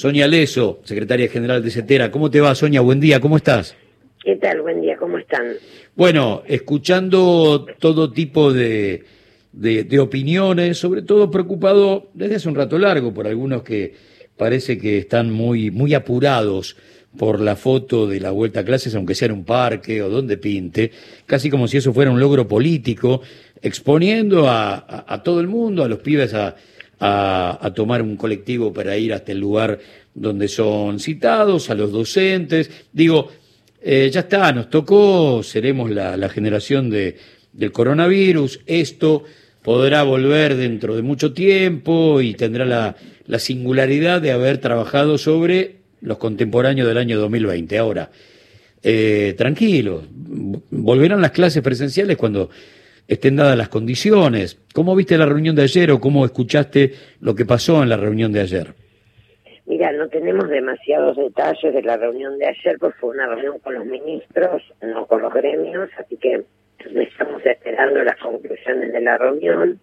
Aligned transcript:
Sonia 0.00 0.26
Leso, 0.26 0.80
secretaria 0.84 1.28
general 1.28 1.62
de 1.62 1.70
CETERA. 1.70 2.10
¿Cómo 2.10 2.30
te 2.30 2.40
va, 2.40 2.54
Sonia? 2.54 2.80
Buen 2.80 3.00
día, 3.00 3.20
¿cómo 3.20 3.36
estás? 3.36 3.76
¿Qué 4.24 4.36
tal? 4.36 4.62
Buen 4.62 4.80
día, 4.80 4.96
¿cómo 4.96 5.18
están? 5.18 5.48
Bueno, 5.94 6.42
escuchando 6.46 7.66
todo 7.78 8.10
tipo 8.10 8.50
de, 8.50 9.04
de, 9.52 9.98
opiniones, 9.98 10.78
sobre 10.78 11.02
todo 11.02 11.30
preocupado 11.30 12.08
desde 12.14 12.36
hace 12.36 12.48
un 12.48 12.54
rato 12.54 12.78
largo 12.78 13.12
por 13.12 13.26
algunos 13.26 13.62
que 13.62 13.92
parece 14.38 14.78
que 14.78 14.96
están 14.96 15.30
muy, 15.30 15.70
muy 15.70 15.92
apurados 15.92 16.78
por 17.18 17.38
la 17.38 17.54
foto 17.54 18.06
de 18.06 18.20
la 18.20 18.30
vuelta 18.30 18.60
a 18.60 18.64
clases, 18.64 18.94
aunque 18.94 19.14
sea 19.14 19.26
en 19.26 19.32
un 19.32 19.44
parque 19.44 20.00
o 20.00 20.08
donde 20.08 20.38
pinte, 20.38 20.92
casi 21.26 21.50
como 21.50 21.68
si 21.68 21.76
eso 21.76 21.92
fuera 21.92 22.10
un 22.10 22.20
logro 22.20 22.48
político, 22.48 23.20
exponiendo 23.60 24.48
a, 24.48 25.20
todo 25.22 25.40
el 25.40 25.46
mundo, 25.46 25.84
a 25.84 25.88
los 25.88 25.98
pibes 25.98 26.32
a, 26.32 26.56
a, 27.00 27.72
tomar 27.74 28.02
un 28.02 28.16
colectivo 28.16 28.72
para 28.72 28.96
ir 28.96 29.12
hasta 29.12 29.32
el 29.32 29.38
lugar 29.38 29.78
donde 30.14 30.48
son 30.48 31.00
citados, 31.00 31.70
a 31.70 31.74
los 31.74 31.90
docentes. 31.90 32.70
Digo, 32.92 33.28
eh, 33.82 34.10
ya 34.12 34.20
está, 34.20 34.52
nos 34.52 34.68
tocó, 34.68 35.42
seremos 35.42 35.90
la, 35.90 36.28
generación 36.28 36.90
de, 36.90 37.16
del 37.52 37.72
coronavirus, 37.72 38.60
esto 38.66 39.24
podrá 39.62 40.02
volver 40.02 40.56
dentro 40.56 40.96
de 40.96 41.02
mucho 41.02 41.32
tiempo 41.32 42.20
y 42.20 42.34
tendrá 42.34 42.64
la, 42.64 42.96
la 43.26 43.38
singularidad 43.38 44.20
de 44.20 44.32
haber 44.32 44.58
trabajado 44.58 45.18
sobre 45.18 45.76
los 46.00 46.18
contemporáneos 46.18 46.88
del 46.88 46.98
año 46.98 47.18
2020. 47.18 47.78
Ahora, 47.78 48.10
eh, 48.82 49.34
tranquilos, 49.36 50.04
volverán 50.70 51.20
las 51.20 51.32
clases 51.32 51.62
presenciales 51.62 52.16
cuando 52.16 52.50
estén 53.10 53.36
dadas 53.36 53.58
las 53.58 53.68
condiciones. 53.68 54.56
¿Cómo 54.72 54.94
viste 54.94 55.18
la 55.18 55.26
reunión 55.26 55.56
de 55.56 55.62
ayer 55.62 55.90
o 55.90 56.00
cómo 56.00 56.24
escuchaste 56.24 56.92
lo 57.20 57.34
que 57.34 57.44
pasó 57.44 57.82
en 57.82 57.88
la 57.88 57.96
reunión 57.96 58.32
de 58.32 58.40
ayer? 58.40 58.68
Mira, 59.66 59.92
no 59.92 60.08
tenemos 60.08 60.48
demasiados 60.48 61.16
detalles 61.16 61.74
de 61.74 61.82
la 61.82 61.96
reunión 61.96 62.38
de 62.38 62.46
ayer, 62.46 62.76
porque 62.78 62.98
fue 63.00 63.10
una 63.10 63.26
reunión 63.26 63.58
con 63.58 63.74
los 63.74 63.84
ministros, 63.84 64.62
no 64.80 65.06
con 65.06 65.22
los 65.22 65.34
gremios, 65.34 65.90
así 65.98 66.16
que 66.16 66.42
estamos 66.78 67.44
esperando 67.44 68.02
las 68.04 68.16
conclusiones 68.18 68.92
de 68.92 69.00
la 69.00 69.18
reunión. 69.18 69.80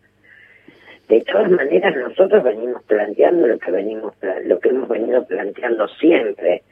De 1.10 1.22
todas 1.22 1.52
maneras, 1.52 1.96
nosotros 1.98 2.44
venimos 2.44 2.82
planteando 2.84 3.48
lo 3.48 3.60
que 3.60 3.72
venimos, 3.72 4.14
lo 4.46 4.60
que 4.60 4.70
hemos 4.70 4.88
venido 4.88 5.26
planteando 5.26 5.88
siempre, 6.00 6.64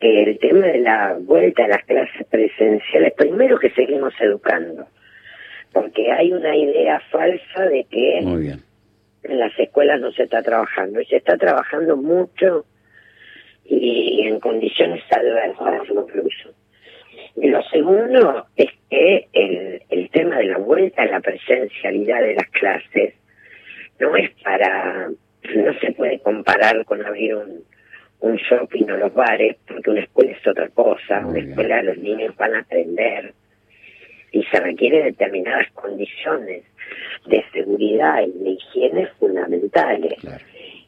que 0.00 0.22
el 0.24 0.38
tema 0.38 0.66
de 0.66 0.78
la 0.80 1.16
vuelta 1.20 1.64
a 1.64 1.68
las 1.68 1.84
clases 1.84 2.26
presenciales, 2.28 3.12
primero 3.14 3.58
que 3.58 3.70
seguimos 3.70 4.14
educando, 4.20 4.86
porque 5.72 6.10
hay 6.10 6.32
una 6.32 6.56
idea 6.56 7.00
falsa 7.10 7.66
de 7.66 7.84
que 7.84 8.18
en 8.18 9.38
las 9.38 9.58
escuelas 9.58 10.00
no 10.00 10.10
se 10.12 10.24
está 10.24 10.42
trabajando 10.42 11.00
y 11.00 11.06
se 11.06 11.16
está 11.16 11.36
trabajando 11.36 11.96
mucho 11.96 12.64
y 13.64 14.22
en 14.26 14.40
condiciones 14.40 15.02
adversas 15.10 15.88
incluso. 15.88 16.50
Y 17.36 17.48
lo 17.48 17.62
segundo 17.64 18.46
es 18.56 18.70
que 18.88 19.28
el, 19.32 19.82
el 19.88 20.10
tema 20.10 20.38
de 20.38 20.46
la 20.46 20.58
vuelta 20.58 21.02
a 21.02 21.06
la 21.06 21.20
presencialidad 21.20 22.20
de 22.22 22.34
las 22.34 22.48
clases 22.50 23.14
no 24.00 24.16
es 24.16 24.30
para, 24.42 25.08
no 25.08 25.74
se 25.80 25.92
puede 25.92 26.18
comparar 26.20 26.84
con 26.84 27.04
abrir 27.04 27.36
un, 27.36 27.64
un 28.20 28.36
shopping 28.36 28.90
o 28.90 28.96
los 28.96 29.14
bares, 29.14 29.56
porque 29.66 29.90
una 29.90 30.00
escuela 30.00 30.32
es 30.32 30.46
otra 30.46 30.68
cosa, 30.68 31.24
una 31.26 31.38
escuela 31.38 31.82
los 31.82 31.98
niños 31.98 32.36
van 32.36 32.54
a 32.54 32.60
aprender, 32.60 33.34
y 34.32 34.42
se 34.44 34.60
requieren 34.60 35.04
determinadas 35.04 35.66
condiciones 35.74 36.64
de 37.26 37.44
seguridad 37.52 38.22
y 38.22 38.44
de 38.44 38.50
higiene 38.50 39.06
fundamentales. 39.18 40.14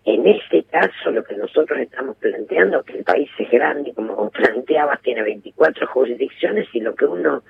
En 0.04 0.26
este 0.26 0.64
caso, 0.64 1.10
lo 1.12 1.22
que 1.22 1.36
nosotros 1.36 1.78
estamos 1.78 2.16
planteando, 2.16 2.82
que 2.82 2.98
el 2.98 3.04
país 3.04 3.30
es 3.38 3.50
grande, 3.50 3.92
como 3.94 4.30
planteabas, 4.30 5.00
tiene 5.02 5.22
24 5.22 5.86
jurisdicciones 5.88 6.66
y 6.72 6.80
lo 6.80 6.94
que 6.94 7.04
uno 7.04 7.42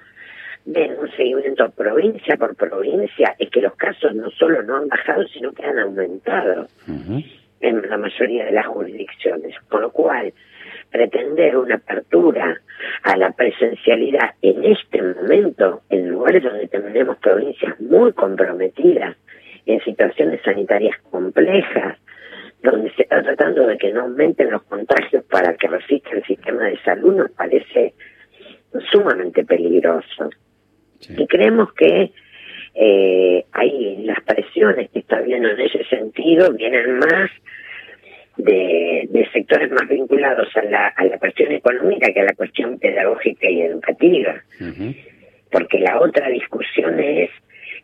ve 0.64 0.84
en 0.84 0.98
un 0.98 1.10
seguimiento 1.12 1.70
provincia 1.70 2.36
por 2.36 2.54
provincia 2.54 3.34
es 3.38 3.50
que 3.50 3.62
los 3.62 3.74
casos 3.74 4.14
no 4.14 4.30
solo 4.30 4.62
no 4.62 4.76
han 4.76 4.88
bajado, 4.88 5.26
sino 5.28 5.52
que 5.52 5.64
han 5.64 5.78
aumentado 5.78 6.66
en 7.60 7.88
la 7.88 7.96
mayoría 7.96 8.44
de 8.44 8.52
las 8.52 8.66
jurisdicciones. 8.66 9.56
Con 9.68 9.82
lo 9.82 9.90
cual, 9.90 10.32
pretender 10.92 11.56
una 11.56 11.76
apertura 11.76 12.60
a 13.02 13.16
la 13.16 13.32
presencialidad 13.32 14.34
en 14.42 14.64
este 14.64 15.02
momento, 15.02 15.82
en 15.90 16.10
lugares 16.10 16.44
donde 16.44 16.68
tenemos 16.68 17.16
provincias 17.18 17.80
muy 17.80 18.12
comprometidas, 18.12 19.16
en 19.64 19.80
situaciones 19.84 20.40
sanitarias 20.42 20.96
complejas, 21.10 21.98
donde 22.62 22.92
se 22.94 23.02
está 23.02 23.22
tratando 23.22 23.66
de 23.66 23.78
que 23.78 23.92
no 23.92 24.02
aumenten 24.02 24.50
los 24.50 24.62
contagios 24.64 25.24
para 25.24 25.54
que 25.54 25.68
resista 25.68 26.10
el 26.10 26.24
sistema 26.24 26.64
de 26.64 26.78
salud, 26.82 27.16
nos 27.16 27.30
parece 27.32 27.94
sumamente 28.90 29.44
peligroso. 29.44 30.30
Y 31.16 31.26
creemos 31.26 31.72
que 31.74 32.12
eh, 32.74 33.44
hay 33.52 34.04
las 34.04 34.20
presiones 34.22 34.90
que 34.90 35.00
está 35.00 35.20
viendo 35.20 35.48
en 35.48 35.60
ese 35.60 35.84
sentido 35.84 36.52
vienen 36.52 36.98
más 36.98 37.30
de, 38.36 39.28
sectores 39.32 39.70
más 39.70 39.88
vinculados 39.88 40.48
a 40.56 40.62
la, 40.64 40.88
a 40.88 41.04
la 41.04 41.18
cuestión 41.18 41.52
económica 41.52 42.12
que 42.12 42.20
a 42.20 42.24
la 42.24 42.34
cuestión 42.34 42.78
pedagógica 42.78 43.48
y 43.48 43.62
educativa. 43.62 44.42
Porque 45.50 45.78
la 45.78 46.00
otra 46.00 46.28
discusión 46.28 46.98
es 47.00 47.30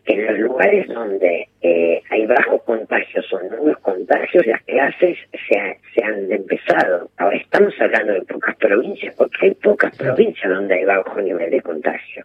que 0.05 0.15
en 0.15 0.27
los 0.27 0.39
lugares 0.39 0.89
donde 0.89 1.49
eh, 1.61 2.03
hay 2.11 2.27
bajos 2.27 2.63
contagios 2.63 3.31
o 3.33 3.41
nuevos 3.43 3.79
contagios, 3.79 4.47
las 4.47 4.63
clases 4.63 5.19
se, 5.49 5.79
se, 5.95 6.05
han 6.05 6.33
empezado. 6.33 7.11
Ahora 7.19 7.37
estamos 7.37 7.75
hablando 7.81 8.15
de 8.15 8.23
pocas 8.23 8.57
provincias, 8.57 9.15
porque 9.17 9.47
hay 9.47 9.55
pocas 9.55 9.97
provincias 9.97 10.51
donde 10.51 10.75
hay 10.75 10.85
bajo 10.85 11.21
nivel 11.21 11.51
de 11.51 11.61
contagio. 11.61 12.25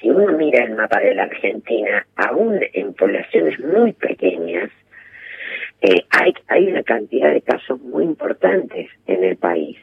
Si 0.00 0.10
uno 0.10 0.36
mira 0.36 0.64
el 0.64 0.74
mapa 0.74 1.00
de 1.00 1.14
la 1.14 1.24
Argentina, 1.24 2.06
aún 2.16 2.60
en 2.72 2.94
poblaciones 2.94 3.60
muy 3.60 3.92
pequeñas, 3.92 4.70
eh, 5.82 6.04
hay, 6.10 6.32
hay 6.48 6.68
una 6.68 6.82
cantidad 6.84 7.32
de 7.32 7.42
casos 7.42 7.80
muy 7.80 8.04
importantes 8.04 8.88
en 9.06 9.24
el 9.24 9.36
país 9.36 9.76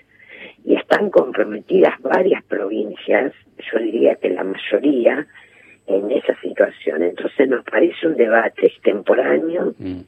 y 0.63 0.75
están 0.75 1.09
comprometidas 1.09 1.99
varias 2.01 2.43
provincias, 2.45 3.33
yo 3.71 3.79
diría 3.79 4.15
que 4.15 4.29
la 4.29 4.43
mayoría, 4.43 5.27
en 5.87 6.11
esa 6.11 6.39
situación. 6.41 7.03
Entonces 7.03 7.49
nos 7.49 7.65
parece 7.65 8.07
un 8.07 8.15
debate 8.15 8.67
extemporáneo 8.67 9.73
mm. 9.77 9.99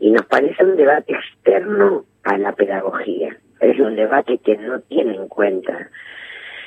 y 0.00 0.10
nos 0.10 0.26
parece 0.26 0.64
un 0.64 0.76
debate 0.76 1.14
externo 1.14 2.04
a 2.24 2.36
la 2.36 2.52
pedagogía. 2.52 3.36
Es 3.60 3.78
un 3.78 3.96
debate 3.96 4.38
que 4.38 4.56
no 4.56 4.80
tiene 4.80 5.14
en 5.14 5.28
cuenta 5.28 5.88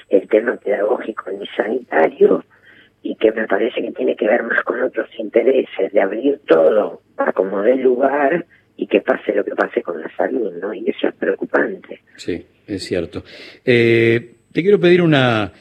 el 0.09 0.27
tema 0.27 0.55
pedagógico 0.55 1.29
ni 1.31 1.45
sanitario 1.47 2.43
y 3.05 3.15
que 3.17 3.31
me 3.31 3.45
parece 3.45 3.83
que 3.83 3.91
tiene 3.91 4.15
que 4.15 4.25
ver 4.25 4.41
más 4.41 4.63
con 4.63 4.81
otros 4.81 5.07
intereses, 5.19 5.93
de 5.93 6.01
abrir 6.01 6.39
todo 6.47 7.03
a 7.17 7.31
como 7.33 7.61
dé 7.61 7.75
lugar 7.75 8.47
y 8.75 8.87
que 8.87 8.99
pase 9.01 9.31
lo 9.35 9.45
que 9.45 9.51
pase 9.51 9.83
con 9.83 10.01
la 10.01 10.09
salud, 10.17 10.51
¿no? 10.59 10.73
Y 10.73 10.89
eso 10.89 11.09
es 11.09 11.13
preocupante. 11.13 12.01
Sí, 12.15 12.43
es 12.65 12.83
cierto. 12.83 13.23
Eh, 13.63 14.37
te 14.51 14.63
quiero 14.63 14.79
pedir 14.79 15.03
una, 15.03 15.53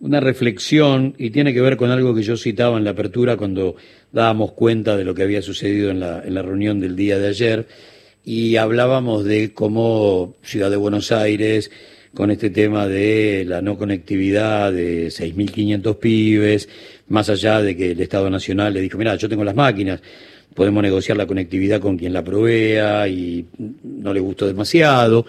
una 0.00 0.20
reflexión 0.20 1.14
y 1.18 1.28
tiene 1.28 1.52
que 1.52 1.60
ver 1.60 1.76
con 1.76 1.90
algo 1.90 2.14
que 2.14 2.22
yo 2.22 2.34
citaba 2.38 2.78
en 2.78 2.84
la 2.84 2.92
apertura 2.92 3.36
cuando 3.36 3.76
dábamos 4.10 4.52
cuenta 4.52 4.96
de 4.96 5.04
lo 5.04 5.14
que 5.14 5.22
había 5.22 5.42
sucedido 5.42 5.90
en 5.90 6.00
la, 6.00 6.22
en 6.24 6.32
la 6.32 6.40
reunión 6.40 6.80
del 6.80 6.96
día 6.96 7.18
de 7.18 7.28
ayer 7.28 7.66
y 8.24 8.56
hablábamos 8.56 9.22
de 9.26 9.52
cómo 9.52 10.34
Ciudad 10.40 10.70
de 10.70 10.76
Buenos 10.76 11.12
Aires 11.12 11.70
con 12.16 12.30
este 12.30 12.48
tema 12.48 12.88
de 12.88 13.44
la 13.46 13.60
no 13.60 13.76
conectividad 13.76 14.72
de 14.72 15.08
6.500 15.08 15.98
pibes, 15.98 16.66
más 17.08 17.28
allá 17.28 17.60
de 17.60 17.76
que 17.76 17.90
el 17.90 18.00
Estado 18.00 18.30
Nacional 18.30 18.72
le 18.72 18.80
dijo, 18.80 18.96
mira, 18.96 19.14
yo 19.16 19.28
tengo 19.28 19.44
las 19.44 19.54
máquinas, 19.54 20.00
podemos 20.54 20.82
negociar 20.82 21.18
la 21.18 21.26
conectividad 21.26 21.78
con 21.78 21.98
quien 21.98 22.14
la 22.14 22.24
provea 22.24 23.06
y 23.06 23.44
no 23.84 24.14
le 24.14 24.20
gustó 24.20 24.46
demasiado. 24.46 25.26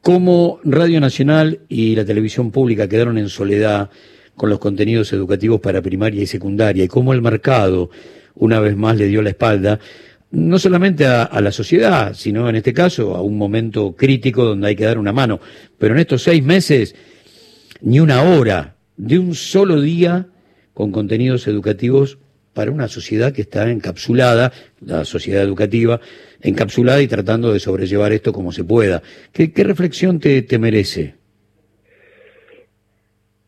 Cómo 0.00 0.58
Radio 0.64 1.00
Nacional 1.00 1.60
y 1.68 1.94
la 1.94 2.06
televisión 2.06 2.50
pública 2.50 2.88
quedaron 2.88 3.18
en 3.18 3.28
soledad 3.28 3.90
con 4.36 4.48
los 4.48 4.60
contenidos 4.60 5.12
educativos 5.12 5.60
para 5.60 5.82
primaria 5.82 6.22
y 6.22 6.26
secundaria 6.26 6.84
y 6.84 6.88
cómo 6.88 7.12
el 7.12 7.20
mercado 7.20 7.90
una 8.36 8.58
vez 8.58 8.74
más 8.74 8.96
le 8.96 9.08
dio 9.08 9.20
la 9.20 9.30
espalda 9.30 9.78
no 10.30 10.58
solamente 10.58 11.06
a, 11.06 11.40
la 11.40 11.52
sociedad, 11.52 12.14
sino 12.14 12.48
en 12.48 12.56
este 12.56 12.72
caso 12.72 13.16
a 13.16 13.22
un 13.22 13.38
momento 13.38 13.94
crítico 13.96 14.44
donde 14.44 14.68
hay 14.68 14.76
que 14.76 14.84
dar 14.84 14.98
una 14.98 15.12
mano. 15.12 15.40
Pero 15.78 15.94
en 15.94 16.00
estos 16.00 16.22
seis 16.22 16.42
meses, 16.42 16.94
ni 17.80 18.00
una 18.00 18.22
hora 18.22 18.76
de 18.96 19.18
un 19.18 19.34
solo 19.34 19.80
día 19.80 20.26
con 20.74 20.92
contenidos 20.92 21.46
educativos 21.46 22.18
para 22.52 22.70
una 22.70 22.88
sociedad 22.88 23.32
que 23.32 23.42
está 23.42 23.70
encapsulada, 23.70 24.52
la 24.84 25.04
sociedad 25.04 25.42
educativa, 25.42 26.00
encapsulada 26.42 27.00
y 27.00 27.08
tratando 27.08 27.52
de 27.52 27.60
sobrellevar 27.60 28.12
esto 28.12 28.32
como 28.32 28.52
se 28.52 28.64
pueda. 28.64 29.02
¿Qué, 29.32 29.50
reflexión 29.56 30.18
te, 30.18 30.42
te 30.42 30.58
merece? 30.58 31.14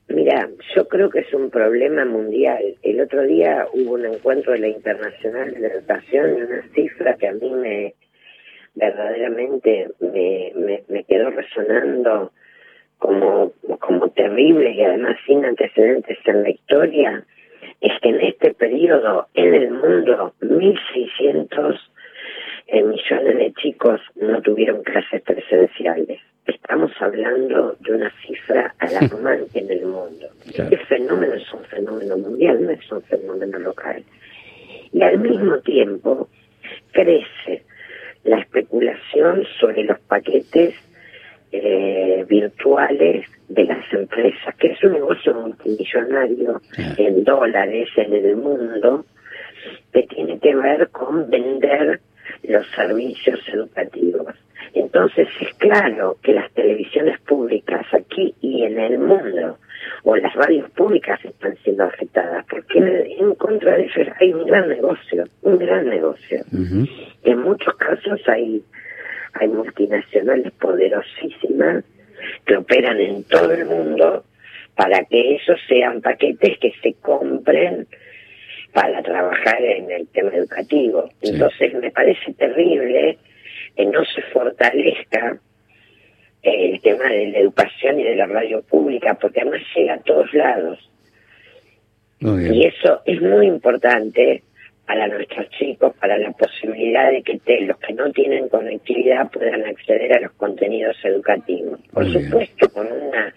Mira, 0.09 0.51
yo 0.75 0.89
creo 0.89 1.11
que 1.11 1.21
es 1.21 1.33
un 1.35 1.51
problema 1.51 2.05
mundial. 2.05 2.77
El 2.83 3.01
otro 3.01 3.23
día 3.23 3.67
hubo 3.73 3.95
un 3.95 4.07
encuentro 4.07 4.53
de 4.53 4.61
la 4.61 4.69
Internacional 4.69 5.53
de 5.53 5.67
Educación 5.67 6.39
y 6.39 6.43
una 6.43 6.63
cifra 6.75 7.15
que 7.15 7.29
a 7.29 7.33
mí 7.33 7.51
me, 7.51 7.95
verdaderamente 8.75 9.89
me, 10.01 10.53
me, 10.55 10.83
me 10.89 11.05
quedó 11.05 11.31
resonando 11.31 12.33
como, 12.99 13.53
como 13.81 14.11
terrible 14.11 14.73
y 14.73 14.83
además 14.83 15.17
sin 15.27 15.45
antecedentes 15.45 16.19
en 16.27 16.43
la 16.43 16.51
historia, 16.51 17.25
es 17.81 17.93
que 18.01 18.11
en 18.11 18.21
este 18.21 18.55
periodo 18.55 19.27
en 19.35 19.55
el 19.55 19.71
mundo 19.71 20.35
1.600 20.41 21.79
eh, 22.67 22.83
millones 22.83 23.39
de 23.39 23.53
chicos 23.55 24.01
no 24.17 24.41
tuvieron 24.43 24.83
clases 24.83 25.23
presenciales. 25.23 26.21
Estamos 26.47 26.93
hablando 27.01 27.77
de 27.81 27.95
una 27.95 28.13
cifra 28.27 28.75
alarmante 28.79 29.59
en 29.59 29.71
el 29.71 29.87
mundo. 29.87 30.29
Este 30.47 30.77
fenómeno 30.77 31.35
es 31.35 31.53
un 31.53 31.65
fenómeno 31.65 32.19
mundial, 32.19 32.63
no 32.63 32.71
es 32.71 32.90
un 33.01 33.03
fenómeno 33.05 33.59
local. 33.59 34.05
Y 34.93 35.03
al 35.03 35.19
mismo 35.19 35.59
tiempo 35.61 36.29
crece 36.93 37.65
la 38.25 38.39
especulación 38.39 39.45
sobre 39.59 39.85
los 39.85 39.99
paquetes 40.01 40.75
eh, 41.53 42.25
virtuales 42.29 43.27
de 43.49 43.65
las 43.65 43.93
empresas, 43.93 44.55
que 44.57 44.69
es 44.69 44.85
un 44.85 44.93
negocio 44.93 45.35
multimillonario 45.35 46.61
en 46.97 47.25
dólares 47.25 47.89
en 47.97 48.13
el 48.13 48.37
mundo, 48.37 49.05
que 49.93 50.03
tiene 50.05 50.39
que 50.39 50.55
ver 50.55 50.89
con 50.91 51.29
vender 51.29 52.01
los 52.45 52.67
servicios 52.71 53.41
educativos. 53.53 54.35
Entonces 54.75 55.29
es 55.41 55.55
claro 55.55 56.17
que 56.23 56.33
las 56.33 56.51
televisiones 56.53 57.21
públicas 57.23 57.85
aquí 57.93 58.35
y 58.41 58.63
en 58.63 58.79
el 58.79 58.99
mundo, 58.99 59.59
o 60.05 60.17
las 60.17 60.35
radios 60.35 60.71
públicas 60.71 61.19
están 61.25 61.57
siendo 61.65 61.85
afectadas, 61.85 62.45
porque 62.49 62.79
en, 62.79 63.35
contra 63.35 63.77
de 63.77 63.85
ellos 63.85 64.09
hay 64.21 64.33
un 64.33 64.47
gran 64.47 64.69
negocio, 64.69 65.25
un 65.43 65.59
gran 65.59 65.89
negocio. 65.89 66.41
En 67.23 67.39
muchos 67.39 67.75
casos 67.77 68.21
hay 68.29 68.63
hay 69.35 69.49
multinacionales 69.49 70.53
poderosísimas 70.55 71.85
que 72.45 72.57
operan 72.57 73.01
en 73.01 73.25
todo 73.25 73.53
el 73.53 73.65
mundo 73.65 74.25
para 74.75 75.05
que 75.05 75.37
esos 75.37 75.59
sean 75.69 76.01
paquetes 76.01 76.59
que 76.59 76.73
se 76.83 76.95
compren 76.95 77.87
para 78.73 79.03
trabajar 79.03 79.63
en 79.63 79.91
el 79.91 80.07
tema 80.09 80.31
educativo. 80.35 81.09
Entonces 81.23 81.75
me 81.75 81.91
parece 81.91 82.33
terrible 82.35 83.19
que 83.77 83.87
no 83.87 84.05
se 84.05 84.23
fortalezca 84.33 85.39
el 86.43 86.81
tema 86.81 87.09
de 87.09 87.29
la 87.29 87.39
educación 87.39 87.70
de 88.11 88.17
la 88.17 88.27
radio 88.27 88.63
pública, 88.63 89.15
porque 89.15 89.41
además 89.41 89.63
llega 89.75 89.95
a 89.95 90.01
todos 90.01 90.33
lados. 90.35 90.79
Y 92.21 92.67
eso 92.67 93.01
es 93.07 93.21
muy 93.23 93.47
importante 93.47 94.43
para 94.87 95.07
nuestros 95.07 95.49
chicos, 95.51 95.95
para 95.99 96.19
la 96.19 96.33
posibilidad 96.33 97.11
de 97.11 97.23
que 97.23 97.41
los 97.61 97.79
que 97.79 97.95
no 97.95 98.11
tienen 98.13 98.49
conectividad 98.49 99.31
puedan 99.31 99.65
acceder 99.65 100.13
a 100.13 100.21
los 100.21 100.33
contenidos 100.33 100.97
educativos. 101.05 101.81
Por 101.93 102.13
supuesto, 102.13 102.69
con 102.71 102.87
una 102.91 103.33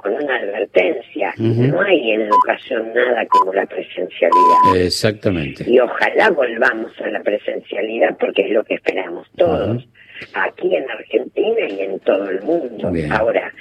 con 0.00 0.14
una 0.14 0.36
advertencia. 0.36 1.34
No 1.36 1.80
hay 1.82 2.12
en 2.12 2.22
educación 2.22 2.92
nada 2.94 3.26
como 3.26 3.52
la 3.52 3.66
presencialidad. 3.66 4.76
Exactamente. 4.76 5.64
Y 5.70 5.78
ojalá 5.78 6.30
volvamos 6.30 6.92
a 7.00 7.08
la 7.08 7.22
presencialidad 7.22 8.16
porque 8.18 8.42
es 8.42 8.50
lo 8.50 8.64
que 8.64 8.74
esperamos 8.74 9.28
todos, 9.36 9.86
aquí 10.34 10.74
en 10.74 10.90
Argentina 10.90 11.68
y 11.68 11.80
en 11.82 11.98
todo 12.00 12.30
el 12.30 12.40
mundo. 12.42 12.90
Ahora, 13.10 13.52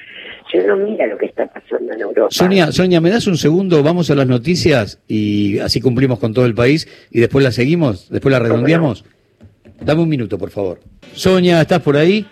si 0.50 0.58
uno 0.58 0.76
mira 0.78 1.06
lo 1.08 1.18
que 1.18 1.28
está 1.28 1.48
pasando 1.48 1.94
en 1.94 2.02
Europa. 2.02 2.30
Sonia, 2.32 2.72
Sonia, 2.72 3.02
¿me 3.02 3.10
das 3.10 3.28
un 3.28 3.38
segundo? 3.38 3.84
Vamos 3.84 4.10
a 4.10 4.16
las 4.16 4.28
noticias 4.28 5.02
y 5.08 5.60
así 5.60 5.80
cumplimos 5.80 6.20
con 6.20 6.34
todo 6.34 6.46
el 6.46 6.56
país 6.56 6.88
y 7.12 7.20
después 7.20 7.44
la 7.44 7.52
seguimos, 7.52 8.10
después 8.10 8.32
la 8.32 8.40
redondeamos. 8.40 9.06
Dame 9.82 10.02
un 10.02 10.10
minuto, 10.10 10.38
por 10.38 10.50
favor. 10.50 10.80
Sonia, 11.14 11.62
¿estás 11.62 11.82
por 11.82 11.96
ahí? 11.96 12.26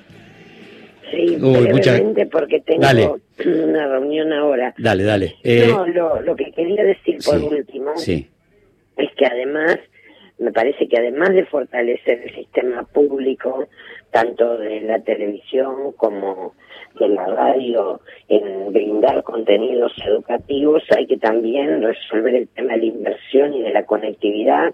Sí, 1.11 1.37
brevemente 1.37 2.25
porque 2.25 2.59
tengo 2.61 3.19
una 3.45 3.87
reunión 3.87 4.33
ahora. 4.33 4.73
Dale, 4.77 5.03
dale. 5.03 5.35
Eh, 5.43 5.67
no, 5.69 5.87
lo, 5.87 6.21
lo, 6.21 6.35
que 6.35 6.51
quería 6.51 6.83
decir 6.83 7.17
por 7.23 7.37
último 7.41 7.93
es 7.95 9.11
que 9.15 9.25
además, 9.25 9.77
me 10.39 10.51
parece 10.51 10.87
que 10.89 10.97
además 10.97 11.29
de 11.29 11.45
fortalecer 11.45 12.23
el 12.23 12.35
sistema 12.35 12.83
público, 12.83 13.67
tanto 14.11 14.57
de 14.57 14.81
la 14.81 14.99
televisión 15.01 15.93
como 15.95 16.55
de 16.99 17.09
la 17.09 17.25
radio, 17.25 18.01
en 18.27 18.71
brindar 18.73 19.23
contenidos 19.23 19.93
educativos, 20.05 20.83
hay 20.95 21.07
que 21.07 21.17
también 21.17 21.81
resolver 21.81 22.35
el 22.35 22.47
tema 22.49 22.73
de 22.73 22.79
la 22.79 22.85
inversión 22.85 23.53
y 23.53 23.61
de 23.61 23.71
la 23.71 23.85
conectividad, 23.85 24.73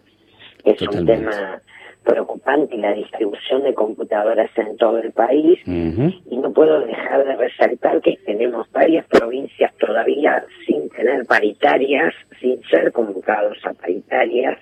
que 0.64 0.72
es 0.72 0.82
un 0.82 1.06
tema 1.06 1.62
preocupante 2.04 2.76
y 2.76 2.80
la 2.80 2.94
distribución 2.94 3.64
de 3.64 3.74
computadoras 3.74 4.50
en 4.58 4.78
todo 4.78 4.98
el 5.00 5.12
país. 5.12 5.60
Y 5.66 6.38
no 6.38 6.52
puedo 6.52 6.82
dejar 6.82 7.26
de 7.26 7.36
resaltar 7.36 8.02
que 8.02 8.18
tenemos 8.26 8.70
varias 8.72 9.06
provincias 9.08 9.74
todavía 9.78 10.44
sin 10.66 10.90
tener 10.90 11.26
paritarias, 11.26 12.14
sin 12.40 12.62
ser 12.64 12.92
convocados 12.92 13.58
a 13.66 13.74
paritarias 13.74 14.60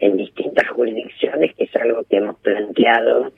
en 0.00 0.16
distintas 0.16 0.68
jurisdicciones, 0.68 1.54
que 1.56 1.64
es 1.64 1.76
algo 1.76 2.04
que 2.08 2.18
hemos 2.18 2.36
planteado 2.40 3.32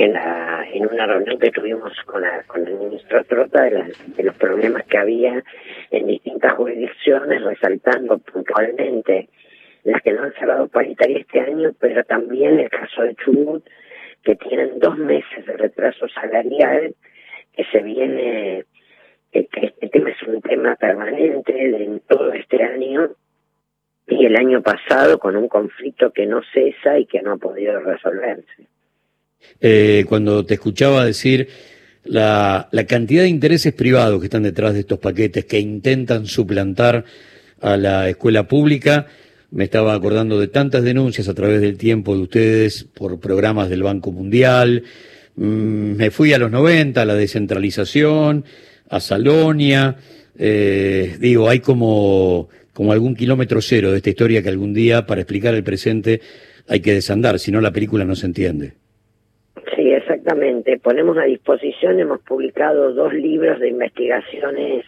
en, 0.00 0.14
la, 0.14 0.66
en 0.72 0.86
una 0.86 1.06
reunión 1.06 1.38
que 1.38 1.50
tuvimos 1.50 1.92
con, 2.06 2.22
con 2.46 2.66
el 2.66 2.74
ministro 2.74 3.22
Trota 3.24 3.64
de, 3.64 3.92
de 4.16 4.22
los 4.22 4.34
problemas 4.36 4.84
que 4.84 4.96
había 4.96 5.44
en 5.90 6.06
distintas 6.06 6.54
jurisdicciones, 6.54 7.42
resaltando 7.42 8.18
puntualmente 8.18 9.28
las 9.84 10.00
que 10.00 10.12
no 10.12 10.22
han 10.22 10.32
cerrado 10.32 10.68
paritaria 10.68 11.18
este 11.18 11.40
año, 11.40 11.72
pero 11.78 12.02
también 12.04 12.60
el 12.60 12.70
caso 12.70 13.02
de 13.02 13.14
Chubut, 13.16 13.62
que 14.24 14.36
tienen 14.36 14.78
dos 14.78 14.96
meses 14.96 15.44
de 15.44 15.56
retraso 15.58 16.08
salarial, 16.08 16.94
que 17.54 17.64
se 17.64 17.82
viene, 17.82 18.64
que, 19.30 19.48
este 19.52 19.88
tema 19.88 20.10
es 20.10 20.22
un 20.22 20.40
tema 20.40 20.76
permanente 20.76 21.52
de 21.52 22.00
todo 22.08 22.32
este 22.32 22.62
año, 22.62 23.10
y 24.06 24.24
el 24.24 24.36
año 24.36 24.62
pasado 24.62 25.18
con 25.18 25.36
un 25.36 25.48
conflicto 25.48 26.10
que 26.10 26.26
no 26.26 26.40
cesa 26.54 26.98
y 26.98 27.04
que 27.04 27.20
no 27.20 27.32
ha 27.32 27.36
podido 27.36 27.80
resolverse. 27.80 28.69
Eh, 29.60 30.04
cuando 30.08 30.44
te 30.44 30.54
escuchaba 30.54 31.04
decir 31.04 31.48
la, 32.04 32.68
la 32.72 32.84
cantidad 32.86 33.22
de 33.22 33.28
intereses 33.28 33.74
privados 33.74 34.20
que 34.20 34.26
están 34.26 34.42
detrás 34.42 34.74
de 34.74 34.80
estos 34.80 34.98
paquetes 34.98 35.44
que 35.44 35.58
intentan 35.58 36.26
suplantar 36.26 37.04
a 37.60 37.76
la 37.76 38.08
escuela 38.08 38.48
pública, 38.48 39.06
me 39.50 39.64
estaba 39.64 39.94
acordando 39.94 40.38
de 40.38 40.48
tantas 40.48 40.82
denuncias 40.82 41.28
a 41.28 41.34
través 41.34 41.60
del 41.60 41.76
tiempo 41.76 42.14
de 42.14 42.22
ustedes 42.22 42.84
por 42.84 43.18
programas 43.18 43.68
del 43.68 43.82
Banco 43.82 44.12
Mundial. 44.12 44.84
Mm, 45.36 45.96
me 45.96 46.10
fui 46.10 46.32
a 46.32 46.38
los 46.38 46.50
90, 46.50 47.02
a 47.02 47.04
la 47.04 47.14
descentralización, 47.14 48.44
a 48.88 49.00
Salonia. 49.00 49.96
Eh, 50.38 51.16
digo, 51.20 51.48
hay 51.48 51.60
como, 51.60 52.48
como 52.72 52.92
algún 52.92 53.14
kilómetro 53.14 53.60
cero 53.60 53.90
de 53.90 53.98
esta 53.98 54.10
historia 54.10 54.42
que 54.42 54.48
algún 54.48 54.72
día, 54.72 55.06
para 55.06 55.20
explicar 55.20 55.54
el 55.54 55.64
presente, 55.64 56.20
hay 56.68 56.80
que 56.80 56.94
desandar, 56.94 57.38
si 57.38 57.50
no 57.50 57.60
la 57.60 57.72
película 57.72 58.04
no 58.04 58.14
se 58.14 58.26
entiende. 58.26 58.74
Exactamente. 60.30 60.78
Ponemos 60.78 61.18
a 61.18 61.22
disposición, 61.22 61.98
hemos 61.98 62.20
publicado 62.20 62.92
dos 62.92 63.12
libros 63.12 63.58
de 63.58 63.70
investigaciones 63.70 64.84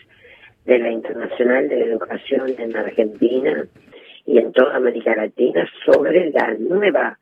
de 0.65 0.79
la 0.79 0.93
Internacional 0.93 1.69
de 1.69 1.81
la 1.81 1.85
Educación 1.87 2.55
en 2.59 2.77
Argentina 2.77 3.67
y 4.25 4.39
en 4.39 4.53
toda 4.53 4.77
América 4.77 5.17
Latina 5.17 5.69
sobre 5.85 6.31
la 6.31 6.55
nueva 6.61 7.19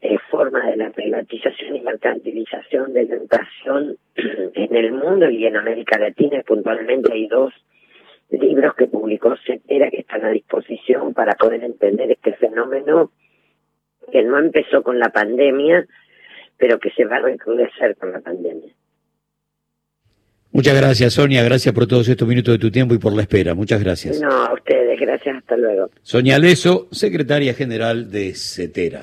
eh, 0.00 0.18
forma 0.28 0.66
de 0.66 0.76
la 0.76 0.90
privatización 0.90 1.76
y 1.76 1.80
mercantilización 1.82 2.92
de 2.94 3.04
la 3.04 3.14
educación 3.14 3.96
en 4.16 4.74
el 4.74 4.90
mundo 4.90 5.30
y 5.30 5.46
en 5.46 5.56
América 5.56 6.00
Latina. 6.00 6.42
Puntualmente 6.44 7.12
hay 7.12 7.28
dos 7.28 7.54
libros 8.30 8.74
que 8.74 8.88
publicó 8.88 9.36
CETERA 9.46 9.88
que 9.88 10.00
están 10.00 10.24
a 10.24 10.30
disposición 10.30 11.14
para 11.14 11.34
poder 11.34 11.62
entender 11.62 12.10
este 12.10 12.32
fenómeno 12.32 13.12
que 14.10 14.24
no 14.24 14.40
empezó 14.40 14.82
con 14.82 14.98
la 14.98 15.10
pandemia, 15.10 15.86
pero 16.62 16.78
que 16.78 16.90
se 16.90 17.04
va 17.04 17.16
a 17.16 17.22
recrudecer 17.22 17.96
con 17.96 18.12
la 18.12 18.20
pandemia. 18.20 18.72
Muchas 20.52 20.76
gracias, 20.76 21.14
Sonia. 21.14 21.42
Gracias 21.42 21.74
por 21.74 21.88
todos 21.88 22.08
estos 22.08 22.28
minutos 22.28 22.54
de 22.54 22.58
tu 22.60 22.70
tiempo 22.70 22.94
y 22.94 22.98
por 22.98 23.12
la 23.12 23.22
espera. 23.22 23.52
Muchas 23.52 23.82
gracias. 23.82 24.20
No, 24.20 24.30
a 24.30 24.54
ustedes. 24.54 25.00
Gracias. 25.00 25.38
Hasta 25.38 25.56
luego. 25.56 25.90
Sonia 26.02 26.38
Leso, 26.38 26.86
secretaria 26.92 27.52
general 27.54 28.12
de 28.12 28.32
CETERA. 28.36 29.00